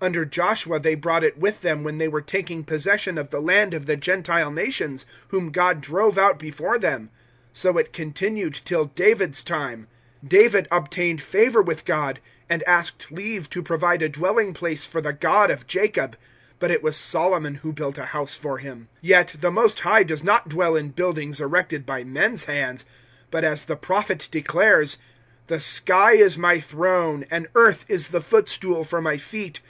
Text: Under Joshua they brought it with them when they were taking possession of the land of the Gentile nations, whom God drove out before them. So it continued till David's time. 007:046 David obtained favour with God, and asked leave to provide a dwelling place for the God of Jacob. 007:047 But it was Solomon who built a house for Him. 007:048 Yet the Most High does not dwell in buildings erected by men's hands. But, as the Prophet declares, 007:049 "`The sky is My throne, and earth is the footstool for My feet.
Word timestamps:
Under 0.00 0.26
Joshua 0.26 0.78
they 0.78 0.96
brought 0.96 1.24
it 1.24 1.38
with 1.38 1.62
them 1.62 1.82
when 1.82 1.96
they 1.96 2.08
were 2.08 2.20
taking 2.20 2.62
possession 2.62 3.16
of 3.16 3.30
the 3.30 3.40
land 3.40 3.72
of 3.72 3.86
the 3.86 3.96
Gentile 3.96 4.50
nations, 4.50 5.06
whom 5.28 5.50
God 5.50 5.80
drove 5.80 6.18
out 6.18 6.38
before 6.38 6.76
them. 6.78 7.08
So 7.54 7.78
it 7.78 7.90
continued 7.94 8.52
till 8.52 8.84
David's 8.84 9.42
time. 9.42 9.86
007:046 10.22 10.28
David 10.28 10.68
obtained 10.70 11.22
favour 11.22 11.62
with 11.62 11.86
God, 11.86 12.20
and 12.50 12.62
asked 12.64 13.10
leave 13.10 13.48
to 13.48 13.62
provide 13.62 14.02
a 14.02 14.10
dwelling 14.10 14.52
place 14.52 14.84
for 14.84 15.00
the 15.00 15.14
God 15.14 15.50
of 15.50 15.66
Jacob. 15.66 16.16
007:047 16.56 16.58
But 16.58 16.70
it 16.70 16.82
was 16.82 16.96
Solomon 16.98 17.54
who 17.56 17.72
built 17.72 17.96
a 17.96 18.04
house 18.04 18.36
for 18.36 18.58
Him. 18.58 18.88
007:048 18.96 18.98
Yet 19.00 19.36
the 19.40 19.50
Most 19.50 19.78
High 19.80 20.02
does 20.02 20.22
not 20.22 20.50
dwell 20.50 20.76
in 20.76 20.90
buildings 20.90 21.40
erected 21.40 21.86
by 21.86 22.04
men's 22.04 22.44
hands. 22.44 22.84
But, 23.30 23.42
as 23.42 23.64
the 23.64 23.76
Prophet 23.76 24.28
declares, 24.30 24.96
007:049 25.48 25.56
"`The 25.56 25.60
sky 25.62 26.12
is 26.12 26.36
My 26.36 26.60
throne, 26.60 27.24
and 27.30 27.48
earth 27.54 27.86
is 27.88 28.08
the 28.08 28.20
footstool 28.20 28.84
for 28.84 29.00
My 29.00 29.16
feet. 29.16 29.62